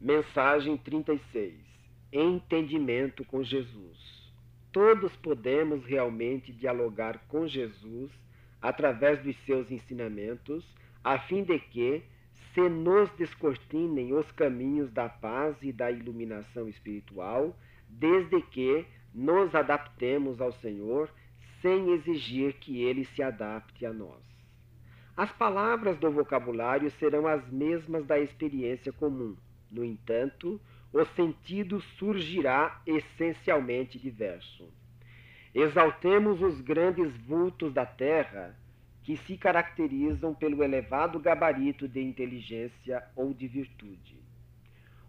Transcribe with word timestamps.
Mensagem 0.00 0.76
36 0.76 1.54
Entendimento 2.12 3.24
com 3.24 3.42
Jesus. 3.42 3.98
Todos 4.70 5.16
podemos 5.16 5.84
realmente 5.84 6.52
dialogar 6.52 7.26
com 7.26 7.48
Jesus 7.48 8.08
através 8.62 9.20
dos 9.24 9.36
seus 9.44 9.68
ensinamentos, 9.72 10.64
a 11.02 11.18
fim 11.18 11.42
de 11.42 11.58
que 11.58 12.04
se 12.54 12.60
nos 12.68 13.10
descortinem 13.16 14.12
os 14.12 14.30
caminhos 14.30 14.92
da 14.92 15.08
paz 15.08 15.56
e 15.62 15.72
da 15.72 15.90
iluminação 15.90 16.68
espiritual, 16.68 17.58
desde 17.88 18.40
que 18.40 18.86
nos 19.12 19.52
adaptemos 19.52 20.40
ao 20.40 20.52
Senhor 20.52 21.10
sem 21.60 21.90
exigir 21.90 22.52
que 22.52 22.84
ele 22.84 23.04
se 23.04 23.20
adapte 23.20 23.84
a 23.84 23.92
nós. 23.92 24.22
As 25.16 25.32
palavras 25.32 25.98
do 25.98 26.08
vocabulário 26.08 26.88
serão 26.92 27.26
as 27.26 27.44
mesmas 27.50 28.06
da 28.06 28.16
experiência 28.16 28.92
comum 28.92 29.36
no 29.70 29.84
entanto, 29.84 30.60
o 30.92 31.04
sentido 31.04 31.80
surgirá 31.98 32.80
essencialmente 32.86 33.98
diverso. 33.98 34.72
Exaltemos 35.54 36.40
os 36.40 36.60
grandes 36.60 37.16
vultos 37.18 37.72
da 37.72 37.84
terra 37.84 38.56
que 39.02 39.16
se 39.16 39.36
caracterizam 39.36 40.34
pelo 40.34 40.62
elevado 40.62 41.18
gabarito 41.18 41.88
de 41.88 42.00
inteligência 42.00 43.02
ou 43.16 43.32
de 43.32 43.46
virtude. 43.46 44.18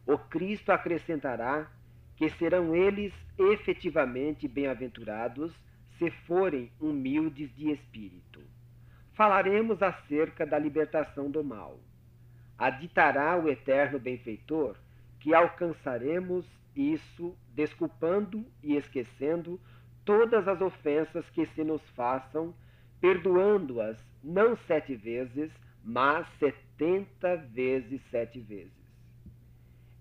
O 0.06 0.18
Cristo 0.18 0.72
acrescentará 0.72 1.70
que 2.16 2.30
serão 2.32 2.76
eles 2.76 3.14
efetivamente 3.38 4.48
bem-aventurados 4.48 5.54
se 5.98 6.10
forem 6.10 6.72
humildes 6.80 7.54
de 7.56 7.72
espírito. 7.72 8.42
Falaremos 9.14 9.84
acerca 9.84 10.46
da 10.46 10.58
libertação 10.58 11.30
do 11.30 11.44
mal 11.44 11.80
aditará 12.60 13.38
o 13.38 13.48
eterno 13.48 13.98
benfeitor 13.98 14.76
que 15.20 15.34
alcançaremos 15.34 16.46
isso 16.76 17.36
desculpando 17.56 18.46
e 18.62 18.76
esquecendo 18.76 19.60
todas 20.04 20.48
as 20.48 20.62
ofensas 20.62 21.30
que 21.30 21.46
se 21.48 21.64
nos 21.64 21.82
façam, 21.92 22.54
perdoando-as 23.00 23.98
não 24.24 24.58
sete 24.68 24.96
vezes, 24.96 25.52
mas 25.84 26.28
setenta 26.38 27.38
vezes 27.38 28.02
sete 28.12 28.40
vezes. 28.40 28.72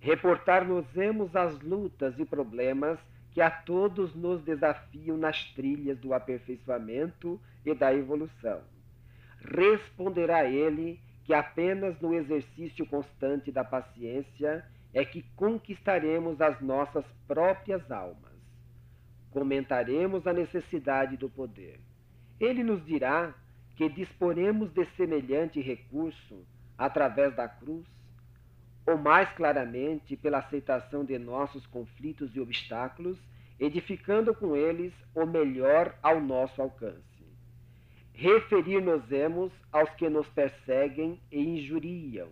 Reportar-nos-emos 0.00 1.34
as 1.34 1.58
lutas 1.60 2.18
e 2.18 2.24
problemas 2.24 2.98
que 3.32 3.40
a 3.40 3.50
todos 3.50 4.14
nos 4.14 4.42
desafiam 4.42 5.16
nas 5.16 5.44
trilhas 5.52 5.98
do 5.98 6.14
aperfeiçoamento 6.14 7.40
e 7.64 7.74
da 7.74 7.92
evolução. 7.94 8.60
Responderá 9.40 10.44
ele 10.44 11.00
que 11.28 11.34
apenas 11.34 12.00
no 12.00 12.14
exercício 12.14 12.86
constante 12.86 13.52
da 13.52 13.62
paciência 13.62 14.64
é 14.94 15.04
que 15.04 15.22
conquistaremos 15.36 16.40
as 16.40 16.58
nossas 16.62 17.04
próprias 17.26 17.90
almas. 17.90 18.32
Comentaremos 19.30 20.26
a 20.26 20.32
necessidade 20.32 21.18
do 21.18 21.28
poder. 21.28 21.80
Ele 22.40 22.62
nos 22.64 22.82
dirá 22.82 23.34
que 23.76 23.90
disporemos 23.90 24.72
de 24.72 24.86
semelhante 24.96 25.60
recurso 25.60 26.46
através 26.78 27.36
da 27.36 27.46
cruz, 27.46 27.84
ou 28.86 28.96
mais 28.96 29.30
claramente 29.32 30.16
pela 30.16 30.38
aceitação 30.38 31.04
de 31.04 31.18
nossos 31.18 31.66
conflitos 31.66 32.34
e 32.34 32.40
obstáculos, 32.40 33.18
edificando 33.60 34.34
com 34.34 34.56
eles 34.56 34.94
o 35.14 35.26
melhor 35.26 35.94
ao 36.02 36.22
nosso 36.22 36.62
alcance 36.62 37.17
referir-nos-emos 38.18 39.52
aos 39.70 39.90
que 39.90 40.08
nos 40.08 40.28
perseguem 40.30 41.20
e 41.30 41.40
injuriam. 41.40 42.28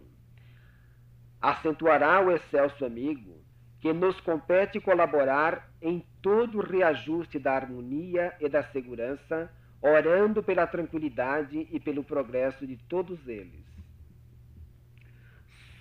Acentuará 1.40 2.20
o 2.20 2.32
excelso 2.32 2.84
amigo 2.84 3.40
que 3.78 3.92
nos 3.92 4.20
compete 4.20 4.80
colaborar 4.80 5.70
em 5.80 6.04
todo 6.20 6.58
o 6.58 6.60
reajuste 6.60 7.38
da 7.38 7.52
harmonia 7.52 8.34
e 8.40 8.48
da 8.48 8.64
segurança, 8.64 9.48
orando 9.80 10.42
pela 10.42 10.66
tranquilidade 10.66 11.68
e 11.70 11.78
pelo 11.78 12.02
progresso 12.02 12.66
de 12.66 12.76
todos 12.76 13.28
eles. 13.28 13.64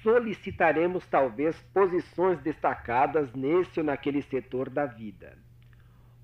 Solicitaremos 0.03 1.07
talvez 1.07 1.59
posições 1.73 2.39
destacadas 2.41 3.33
nesse 3.33 3.79
ou 3.79 3.85
naquele 3.87 4.21
setor 4.21 4.69
da 4.69 4.85
vida. 4.85 5.35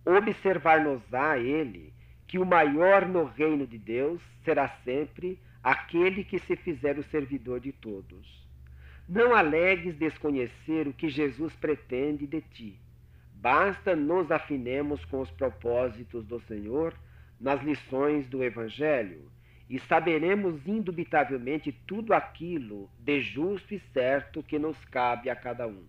Observar-nos-á 0.05 1.39
ele 1.39 1.91
que 2.31 2.39
o 2.39 2.45
maior 2.45 3.05
no 3.05 3.25
reino 3.25 3.67
de 3.67 3.77
Deus 3.77 4.21
será 4.45 4.69
sempre 4.85 5.37
aquele 5.61 6.23
que 6.23 6.39
se 6.39 6.55
fizer 6.55 6.97
o 6.97 7.03
servidor 7.03 7.59
de 7.59 7.73
todos. 7.73 8.47
Não 9.05 9.35
alegues 9.35 9.97
desconhecer 9.97 10.87
o 10.87 10.93
que 10.93 11.09
Jesus 11.09 11.53
pretende 11.57 12.25
de 12.25 12.39
ti. 12.39 12.79
Basta 13.35 13.97
nos 13.97 14.31
afinemos 14.31 15.03
com 15.03 15.19
os 15.19 15.29
propósitos 15.31 16.25
do 16.25 16.39
Senhor 16.39 16.93
nas 17.37 17.61
lições 17.61 18.25
do 18.29 18.41
Evangelho 18.41 19.29
e 19.69 19.77
saberemos 19.77 20.65
indubitavelmente 20.65 21.73
tudo 21.85 22.13
aquilo 22.13 22.89
de 22.97 23.19
justo 23.19 23.73
e 23.73 23.79
certo 23.91 24.41
que 24.41 24.57
nos 24.57 24.77
cabe 24.85 25.29
a 25.29 25.35
cada 25.35 25.67
um. 25.67 25.83